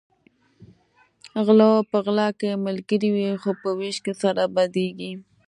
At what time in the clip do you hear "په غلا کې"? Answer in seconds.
1.89-2.61